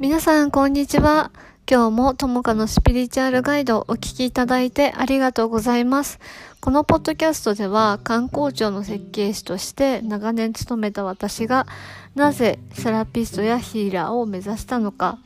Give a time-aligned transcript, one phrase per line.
[0.00, 1.32] 皆さん、こんにちは。
[1.68, 6.20] 今日もともかのスピリチュアルガイドをお聞きいただいてありがとうございます。
[6.60, 11.66] このポッドキャストでは観光庁の設計士として長年勤めた私が
[12.14, 15.18] なぜセラピストやヒーラーを目指したのか、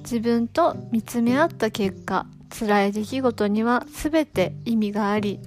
[0.00, 5.40] 自分と見つめ合った結果、辛い出来事には全て意味があり、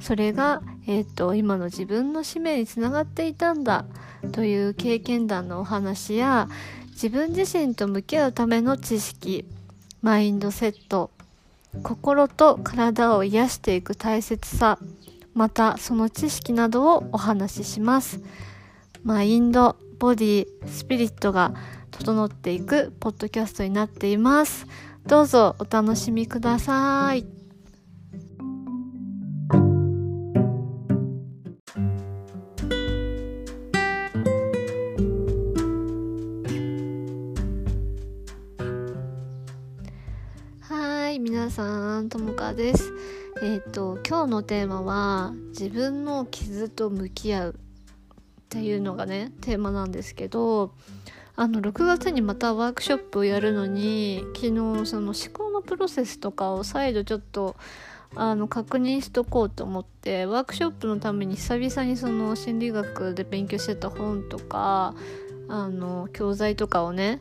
[0.00, 3.84] それが、えっ、ー、と、今の自分の使命につながっていたんだ
[4.32, 6.48] という経験談のお話や、
[7.02, 9.46] 自分自身と向き合うための知識、
[10.02, 11.10] マインドセット、
[11.82, 14.78] 心と体を癒していく大切さ、
[15.32, 18.20] またその知識などをお話しします。
[19.02, 21.54] マインド、ボディ、スピリットが
[21.90, 24.66] 整っていくポッドキャストになっています。
[25.06, 27.39] どうぞお楽しみください。
[41.50, 42.92] さんともかです。
[43.42, 47.54] えっ、ー、と今日のテーマは自分の傷と向き合うっ
[48.48, 50.72] ていうのがねテーマなんですけど
[51.36, 57.56] あの6月にまたワークショップをやるのに昨日その思考のプロセスとかを再度ちょっと
[58.14, 64.94] あの確認しとこうと思ってワークショップのために久々にその心理学で勉強してた本とか
[65.48, 67.20] あの教材とかをね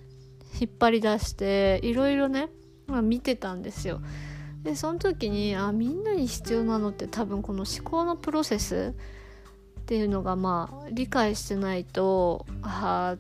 [0.60, 2.50] 引っ張り出していろいろね
[2.90, 4.02] まあ、見てたんですよ。
[4.64, 8.94] でその時にあみんなに必要なのって多分この思考のプロセス
[9.80, 13.16] っていうのがまあ理解してないとあ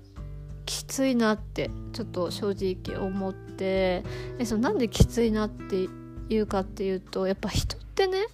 [0.65, 4.03] きついなってちょっと正直思って
[4.37, 5.87] えそのなんできついなって
[6.29, 8.27] いうかっていうとやっぱ人ってね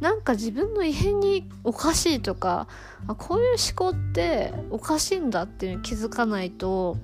[0.00, 2.68] なんか自分の異変におかしいとか
[3.06, 6.96] あこういう思考っておかしいんだっていうのに気づかないと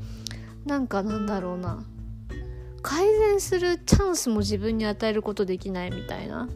[0.67, 1.84] なんかなんだろうな
[2.83, 6.49] 改善するチャンスも自分に与えることできないみたいな。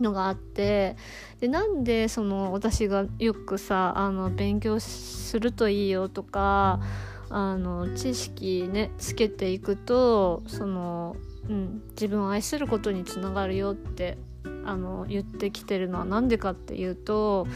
[0.00, 0.96] のがあって。
[1.40, 6.80] でなんでその私がよくさあの勉強するといいよとか
[7.28, 11.16] あの知識ねつけていくとその、
[11.48, 14.16] うん、自分を愛することにつながるよって
[14.66, 17.46] あの言ってきてるのは何でかっていうと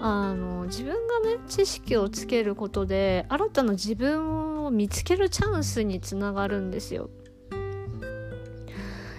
[0.00, 7.10] あの自分がね知識をつけることで新たな自分を見つけるチャンスにつながるんですよ。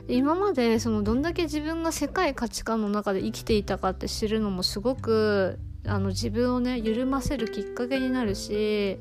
[0.07, 8.97] 今までそのどんだけ自分が世界価値観の中で生きていたかって知るのもすごくあの自分をね緩ませるきっかけになるし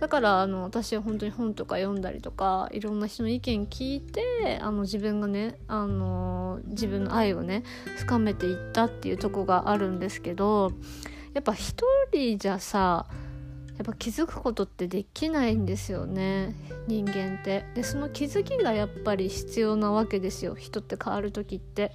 [0.00, 7.64] だからあの私は本当に本とか読んだりとかいろんな人の意見聞いてあの自分がねあの自分の愛をね
[7.98, 10.72] 深めていったっていうとこがあるんですけど
[11.34, 13.06] やっぱ一人じゃさ
[13.76, 16.54] やっぱ気づくことってできないんですよね
[16.86, 17.64] 人間って。
[17.74, 21.92] でその気づきがやっぱり必要なわけですよ人って変わる時って。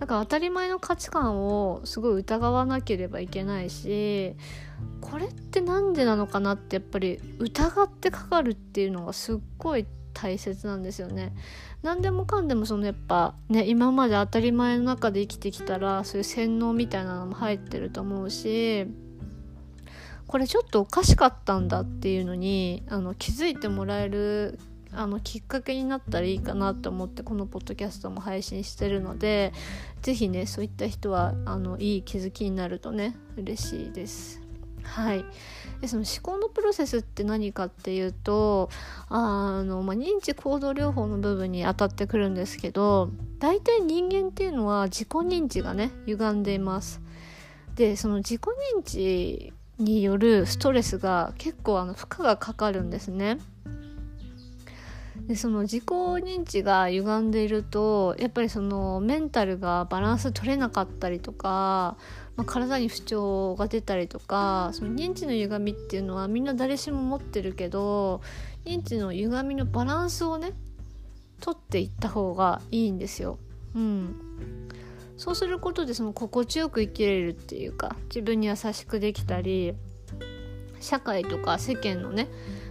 [0.00, 4.34] だか当たり前の価値観をすごい疑わなければいけないし
[5.02, 11.32] これって何でなのかなってやっぱり疑ってかかるっていうのがすっごい大切なんですよね。
[11.82, 18.86] 何でもかんでもそのやっぱね今まで当たり前の中で生きてきたらそういう洗脳みたいなのも入ってると思うし
[20.26, 24.58] これちょっとおかしかったんだっていうのにあの気づいてもらえる
[24.92, 29.52] あのきっかけになったらいいかなと思ってこのポッドキャストも配信してるので
[30.02, 34.40] 是非ねそういった人はあのいい気づきになるとね嬉しいです。
[34.82, 35.24] はい
[35.80, 38.68] でその思考のプロセスって何かっていうと
[39.08, 47.00] あの、まあ、認知行動療法の部分に当たってくるんですけど大体人間っていうのは自己認知がね歪んでいます。
[47.76, 48.42] でその自己
[48.76, 53.38] 認知によるストレスが結構あの負荷がかかるんですね。
[55.30, 61.96] でその自己認知が歪んでいるとやっぱりそのメンタルがバランス取れなかったりとか、
[62.34, 68.22] まあ、体に不調が出たりとかその認知の歪みっていうのはみんな誰しも持ってるけど
[68.64, 70.50] 認知の歪みのバランスをね
[71.40, 73.38] 取っていった方がいいんですよ。
[73.76, 74.16] うん、
[75.16, 79.74] そうすることでその心地よく生きれるっていうか自分に優しくできたり
[80.80, 82.26] 社会とか世間のね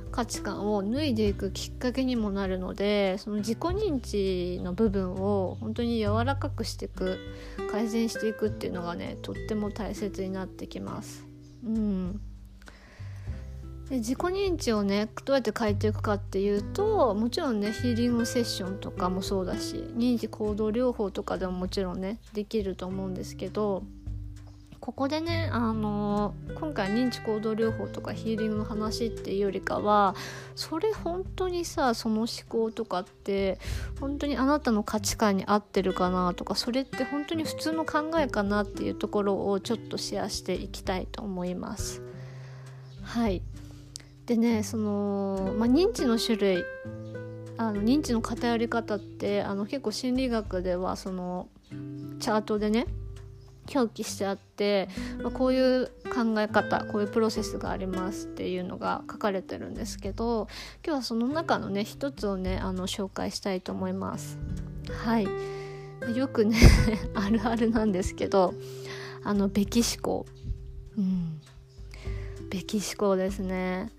[0.10, 7.18] 価値観を脱いでいくきっかけにもなるのでその自己認知の部分を本当に柔らかくしていく
[7.72, 11.26] 改善していくっていうのがねとっても大切になってきます。
[11.66, 12.22] うん
[13.90, 23.84] で自己認知をねどうやって変えていくかっていうともちろんねヒーリングセッションとかもそうだし認知行動療法とかでももちろんねできると思うんですけど
[24.80, 30.16] ここでねあの今回認知行動療法とかヒーリングの話っていうよりかは
[30.56, 33.60] それ本当にさその思考とかって
[34.00, 42.02] 本当にあなたの価値観に合ってるかなとかそれって本当に普通の考えかなっていうところをちょっとシェアしていきたいと思います。
[43.04, 43.42] はい
[44.26, 46.64] でねその、まあ、認知の種類
[47.58, 51.50] あの認知の偏り方ってあの結構心理学ではその
[52.20, 52.86] チャートでね
[53.74, 54.90] 表記してあって、
[55.22, 60.48] まあ、こういう考え方こういうプロセスがありますっていうのが書かれてるんですけど
[60.86, 64.38] 今日はその中のね一つをねあの紹介したいと思います。
[65.04, 65.28] はい。
[66.16, 66.58] よくね
[67.14, 68.54] あるあるなんですけど
[69.24, 70.26] あのべき思考。
[70.98, 71.40] うん。
[72.50, 73.92] べき思考ですね。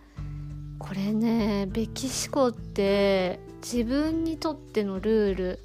[0.78, 5.58] これねべき思考って自分にとってのルール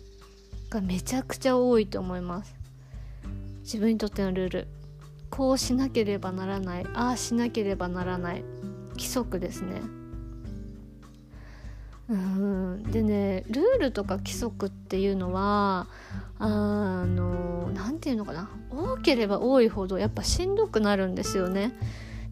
[0.70, 2.65] がめちゃくちゃ多いと思います。
[3.66, 4.68] 自分にとってのルール。
[5.32, 6.86] こうしなければならない。
[6.94, 8.44] ああしなければならない。
[8.92, 9.82] 規則ですね。
[12.08, 12.84] うん。
[12.84, 15.88] でねルールとか規則っていうのは
[16.38, 18.52] あの何て言うのかな。
[18.70, 21.74] 多ければ多いほどやっぱしんどくなるんですよね。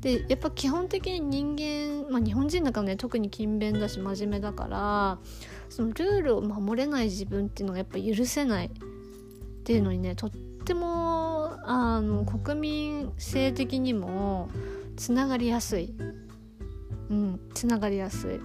[0.02, 5.18] でやっぱ基本的に人間、まあ、日本人だからね特に勤勉だし真面目だから
[5.70, 8.70] そのルールを守れない自分っていうのがやっぱ許せないっ
[9.64, 10.32] ていうのにねとっ
[10.64, 14.50] ってもあの国民性的にも
[14.96, 15.94] つながりやすい。
[17.10, 18.40] うんつながりやすい。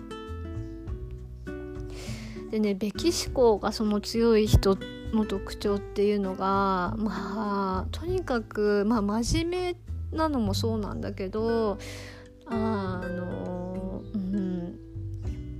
[2.51, 4.77] でねべき思考がその強い人
[5.13, 9.75] の特徴っていうのがまあとにかく、まあ、真面
[10.13, 11.79] 目なのもそうなんだけど
[12.47, 14.79] あのうん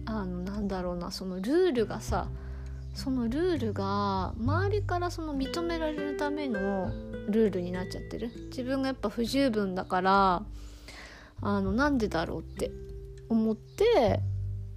[0.07, 2.29] あのなんだろうなそのルールがさ
[2.99, 6.91] そのルールが周りからその認められるための
[7.29, 10.43] ルールになっちゃってる自分がやっぱ不十分だから
[11.41, 12.73] あのなんでだろうって
[13.29, 14.19] 思って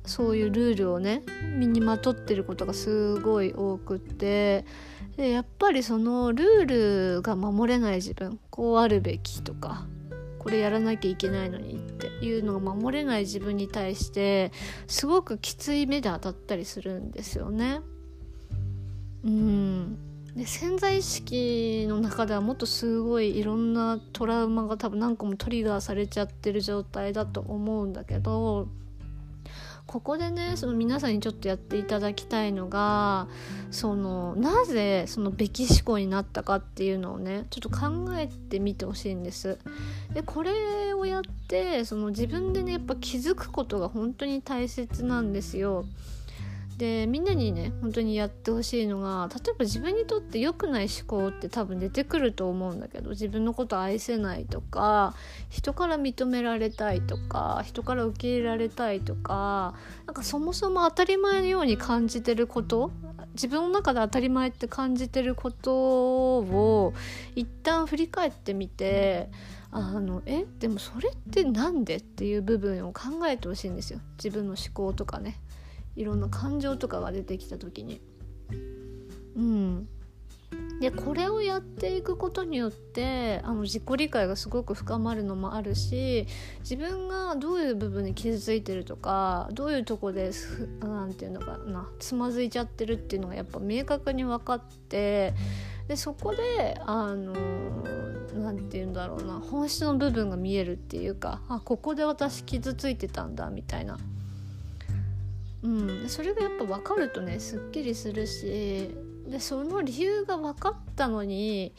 [0.06, 1.23] そういうルールをね
[1.57, 4.65] 身にまとってることがすごい多くって
[5.17, 9.88] でやっぱりそのルールが守れない自分こうあるべきとか
[10.38, 14.51] これやらなきゃいけないのにっていうのが守れない自分に対して
[14.85, 17.81] すごくきつい目で当たったりするんですよね。
[19.23, 19.97] うん
[20.35, 28.69] で潜在意識の中ではもっとすごいいろんなトラウマが多分何個もトリガーされちゃってる状態だと思うんだけど
[29.88, 33.27] ここでねその皆さんにちょっとやっていただきたいのが
[33.71, 39.59] そのなぜそのべき思考になったかっていうのをねちょっと考えてみてほしいんです。
[40.13, 45.83] でこれをやってその自分でねやっぱ気づくことが本当に大切なんですよ。
[46.81, 55.13] でみんなにね本当にやってほしいのが例えば自分にとって良くない思考って多分出てくると思うんだけど自分のこと愛せないとか
[55.50, 59.75] 人から認められたいとか人から受け入れられたいとか
[60.07, 62.89] なんかそもそも当たり前のように感じてること
[63.36, 66.95] 自分の中で当たり前って感じてることを
[67.36, 69.30] 一旦振り返ってみて
[69.69, 71.98] あのえでもそれって何で？
[71.98, 75.39] っていう部分を考えてほしいんですよ自分の思考とかね。
[75.95, 78.01] いろんな感情とかが出てきた時に。
[79.35, 79.88] うん
[80.81, 86.25] でこれをやっていくことによってあの自己理解がすごく深まるのもあるし
[86.62, 90.31] 自分がどういう部分に傷ついてるとかどういうとこで
[90.79, 95.36] 何て言うのかなつまずいちゃってるっていうのがやっぱ明確に分かって
[95.88, 97.33] でそこであの
[98.33, 104.00] 何て言うんだろうな本質の部分が見えるっていうかあここで私傷ついてたんだみたいな。
[105.63, 108.89] うん、それがやっぱ分かるとねすっきりするし
[109.27, 111.74] でその理由が分かったのに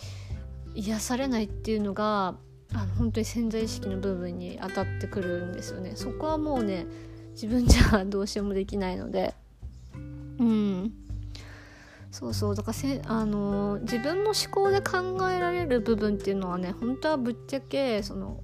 [0.75, 2.37] 癒されないっていうのが
[2.75, 5.93] あの本当に潜在意識の部分に当たってくるんですよね。
[5.95, 6.87] そこはもうね
[7.33, 9.35] 自分じゃどうしようもできないので。
[10.39, 10.93] うん。
[12.11, 12.55] そうそう。
[12.55, 18.41] だからせあの自分の思考で考えられる部分っていうのはね本当はぶっちゃけその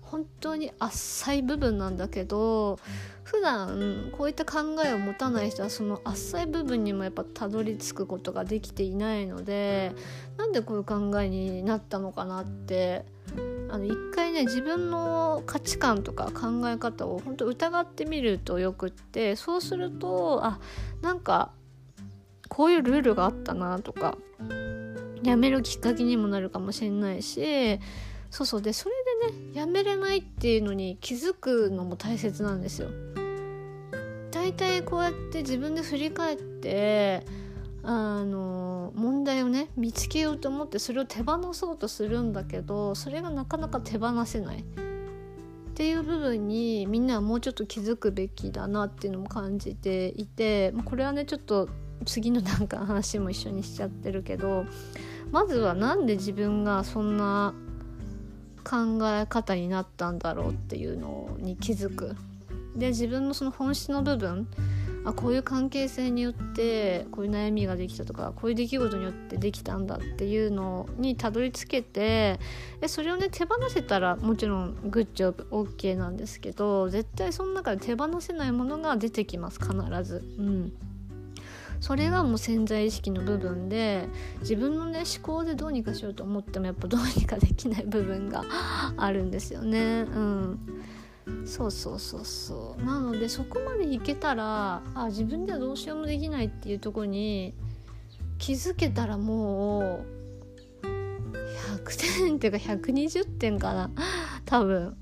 [0.00, 2.78] 本当に浅い部分なんだけど
[3.30, 9.92] 普段こういった考えを持たない人はその浅い部分にもやっぱたどり着くことができていないので
[10.36, 13.04] なんでこういう考えになったのかなって
[13.68, 20.58] あの一回ね自分の価値観とか考え方を本当疑ってみるとよくってそうするとあ
[21.00, 21.52] なんか
[22.48, 24.18] こういうルールがあったなとか
[25.22, 27.78] やめるきっかけにもなるかもしれないし
[28.32, 28.94] そうそうでそれ
[29.30, 32.88] でねやめれないっていうのに気づくのも大切なんですよ。
[34.50, 37.24] 大体こうやって自分で振り返って
[37.84, 44.62] あの問題をね見つけようと思ってそれを手放そうとするんだけどそれがなかなか手放せないっ
[45.74, 51.68] ていう部分にみんなはもうちょっと気づくべきだなっていうのも感じていて、これはねちょっと
[52.04, 54.66] 次のなんか話も一緒にしちゃってるけど
[55.30, 57.54] まずは何で自分がそんな
[58.64, 62.16] 考え方になったんだろうっていうのに気づく。
[62.76, 64.46] で自分のその本質の部分
[65.04, 72.38] あこういう関係性によってこういう悩みができたとかこういう出来事によってできたんだっていうのにたどり着けて
[72.80, 79.72] でそれをね手放せたらもちろんグッジョブ OK なんですけど絶対その中で手放せないものが出てきます必
[80.04, 80.22] ず。
[80.38, 80.72] うん
[81.80, 84.06] それがもう潜在意識の部分で
[84.40, 88.44] 自分のね思考でどうにかしようと思ってもやっぱどうにかできない部分が
[88.98, 90.02] あるんですよね。
[90.02, 90.60] うん
[91.44, 92.84] そうそうそうそう。
[92.84, 97.54] なのでそこまでいけたらあ自分ではどうしようもできないっていうとこに
[98.38, 100.04] 気づけたらも
[100.82, 100.86] う
[101.84, 103.90] 100点っていうか120点かな。
[104.44, 104.96] 多分。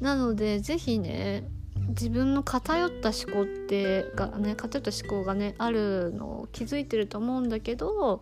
[0.00, 1.48] なので是非ね
[1.88, 8.20] 自分の偏った思考ってがね偏った思考がねあるのを気づいてると思うんだけど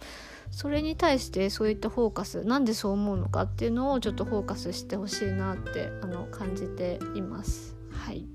[0.57, 7.77] それに対してそういったフォーカスなんでそう思うのかっていうのをちょっとフォーカスしてほしいなってあの感じています。
[7.91, 8.27] はい、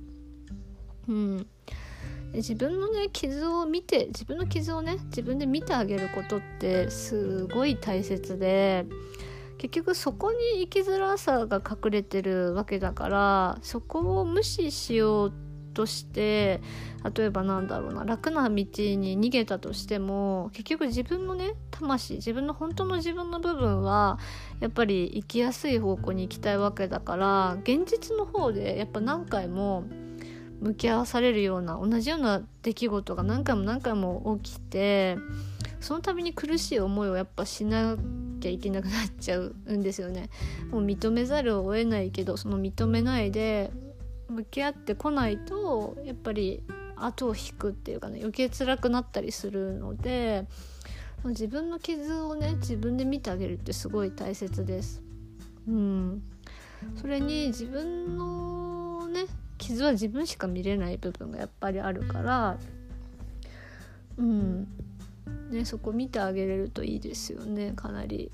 [1.07, 1.47] うん
[2.31, 8.85] 自分のね傷を見て自分の傷をね自分で見てあげることってすごい大切で
[9.57, 15.33] 結局そこに生きづらさが隠れてるわけだからそこを無視しよう
[15.73, 16.61] として
[17.15, 24.19] 例えばなんだろうな楽な道に逃げたとしても結局自分のね魂自分の本当の自分の部分は
[24.59, 29.85] やっぱり生きやすい方向に行きたいわけだから現実の方でやっぱ何回も
[30.61, 35.17] 向き合わされるような同じような出来事が何回も何回も起きて
[35.79, 37.97] その度に苦しい思いをやっぱしな
[38.39, 40.29] きゃいけなくなっちゃうんですよね。
[40.69, 43.71] もう認めざるを得ないけどその認めないで
[44.31, 46.63] 向き合ってこないとやっぱり
[46.95, 50.45] 後を引くっていうかね余計辛くなったりするので
[51.25, 55.03] 自分の傷をね自分で見てあげるってすごい大切です。
[55.67, 56.23] うん、
[56.95, 59.25] それに自分のね
[59.59, 62.57] 傷は自分しか見れない部分がやっぱりあるから
[64.17, 64.67] うん
[65.51, 68.31] ねそこ見てあげれるといいですよねかなり。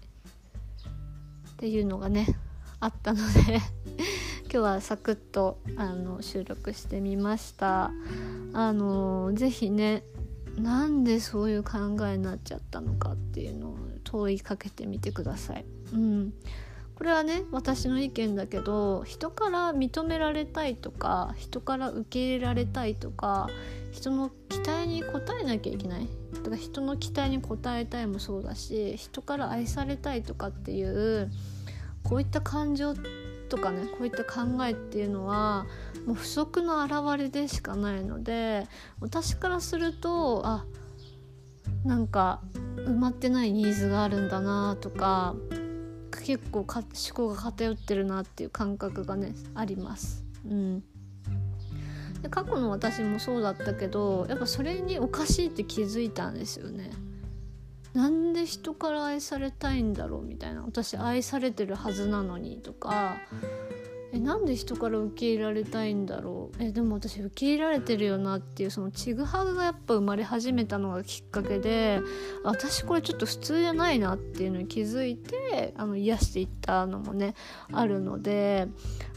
[1.54, 2.28] っていうのがね
[2.80, 3.60] あったので
[4.58, 7.92] 今日はサクッとあの収録してみました。
[8.54, 10.02] あの是非ね
[10.58, 15.66] なんでそういう考えになっちゃったのかっていうのを問いかけてみてください。
[15.94, 16.34] うん、
[16.96, 23.52] これはね私の意見だけど人から認められたいとか人から受け入れられたいとか
[23.92, 26.10] 人の期待に応えなきゃいけない。
[26.34, 31.30] だから人の期待に応えたいもそうだし人から愛されたいとかっていう
[32.04, 32.96] こういった感情
[33.48, 35.66] とかねこういった考えっていうのは
[36.06, 38.68] もう不足の表れでしかないので
[39.00, 40.66] 私からするとあ
[41.84, 42.42] なんか
[42.76, 45.36] 埋まってないニーズがあるんだなとか
[46.24, 50.26] 結構思考が偏ってるなっていう感覚がねあります。
[50.46, 50.84] うん
[52.22, 56.92] で過去の私もそうだったけどやっぱそれにおかしいって気づいたんですよね。
[57.98, 60.22] なんで人から愛されたいんだろう？
[60.22, 63.18] みたいな私愛されてるはずなのにとか
[64.14, 72.00] えなんで人から受け入れられたいんだろうえでも私受け入れられてるよなっていうそのちぐはぐがやっぱ生まれ始めたのがきっかけで
[72.44, 77.34] 私これちょっと普通じゃないなっていうのに気づいてあの癒していったのもね
[77.74, 78.68] あるので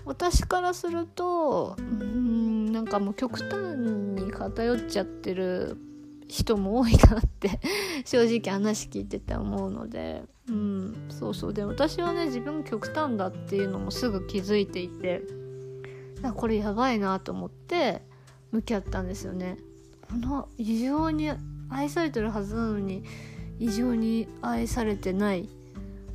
[0.07, 5.77] 私からするとうんなんかもう極端に偏っちゃってる
[6.31, 7.61] 人も多いなって
[8.05, 10.23] 正直話聞いてて思うので。
[10.49, 11.55] うんそうそう。
[11.55, 15.23] で私はね自分極端だっていうのもすぐ気づいていて
[16.35, 18.03] これやばいなと思って
[18.51, 19.59] 向き合ったんですよね。
[20.09, 21.31] この異常に
[21.69, 23.05] 愛されてるはずなのに
[23.61, 25.49] 異常に愛されてない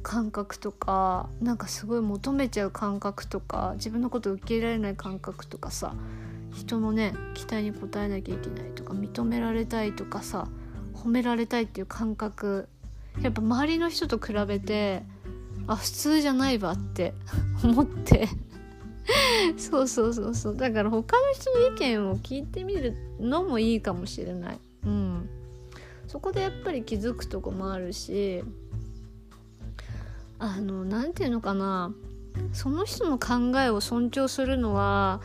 [0.03, 5.95] 感覚とかなんかすごい求めちゃう感覚とか自分のこと受け入れられない感覚とかさ
[6.55, 10.47] 人のね期待に応えなきゃいけないとか認められたいとかさ
[10.93, 12.67] 褒められたいっていう感覚。
[13.21, 15.03] やっぱ周りの人と比べて
[15.67, 17.13] あ普通じゃないわって
[17.63, 18.27] 思って。
[19.57, 20.55] そうそうそうそう。
[20.57, 24.59] だから他の人の意見を聞いてみるのもいいかもしれない。
[24.85, 25.29] うん。
[26.07, 28.43] そこでやっぱり気づくとこもあるし
[30.39, 31.93] あの何て言うのかな。
[32.51, 35.21] その人の考えを尊重するのは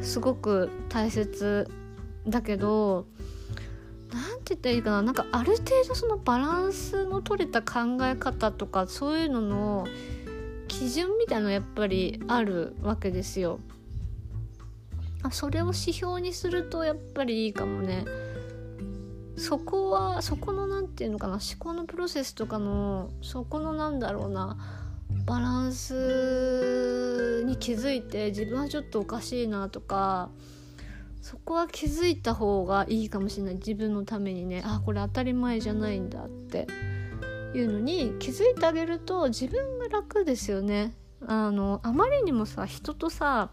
[0.00, 1.70] すごく大切
[2.26, 3.06] だけど
[4.12, 9.86] 何て言ったらいいかななんかある程度そのバランスの取れた考え方とかそういうのの
[10.68, 13.60] 基準みたいなのやっぱりあるわけですよ。
[15.30, 18.04] それを指標にするとやっぱりいいかもね。
[19.36, 24.56] そこはそこの何て言うのかな思考のプロセスとかのそこのなんだろうな
[25.24, 30.30] バランスに気づいて自分はちょっとおかしいなとか
[31.20, 33.54] そこは気づいた方がいいかもしれない。
[33.54, 34.62] 自分のためにね。
[34.64, 36.66] あこれ当たり前じゃないんだって。
[37.54, 40.94] いうのに気づいてあげると自分が楽ですよね。
[41.26, 43.50] あのあまりにもさ人とさ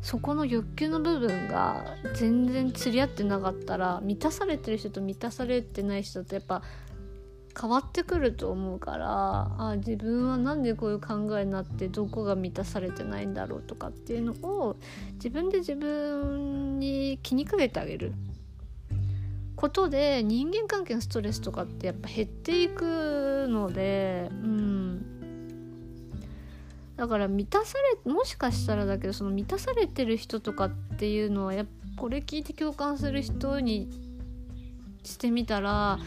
[0.00, 6.62] そこの欲求の部分が全然釣り合ってなかったら満たされてる人と満たされてない人ってやっぱ
[7.58, 14.76] 変わってくると思うからあ自分は何でこういう考えになってどこが満たされてないんだろうとかっていうのを
[15.14, 18.12] 自分で自分に気にかけてあげる。
[19.54, 25.06] ことで人間関係のストレスとかってやっぱ減っていくのでうん。
[26.96, 31.70] だから満たされもしかしたらだけどその満たされてる人とかっていうのはやっぱ
[32.02, 33.88] これ聞いて共感する人に
[35.04, 35.98] してみたら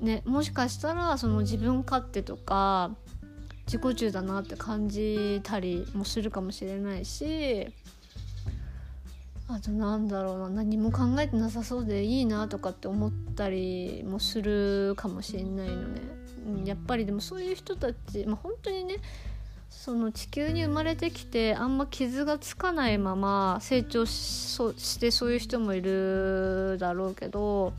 [0.00, 2.92] ね、もしかしたらその自分勝手とか
[3.66, 7.68] 自己中だなって感じたりもするかもしれないし
[9.48, 16.00] あとなんだろうな何も考えてなさそうでいいなとかって思ったりもするかもしれないのね。
[16.64, 18.96] やっぱりでもそういう人たち、まあ、本当にね
[19.68, 27.74] その地球に生まれてきてあんま傷がつかないまま成長してそういう人もいるだろうけど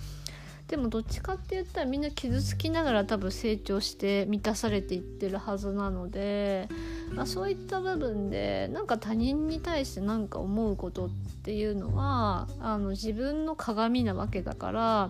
[0.70, 6.70] でもどっちかって言ったらみんな傷つきながら多分成長して満たされていってるはずなので、
[7.12, 11.10] まあ、そういった部分でなんか他人に対して何か思うことっ
[11.44, 15.10] ていうのはあの自分の鏡なわけだから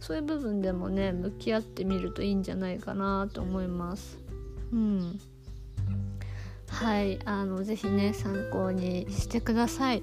[0.00, 4.18] そういう部分でもね向き合ってみるといいんじゃないかなと思います。
[4.70, 5.18] うん。
[6.68, 7.18] はい。
[7.24, 10.02] あのぜひね参考にしてください。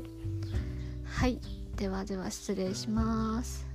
[1.05, 1.39] はい。
[1.75, 3.67] ではでは失礼します。